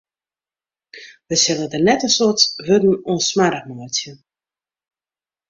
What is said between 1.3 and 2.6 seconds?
sille der net in soad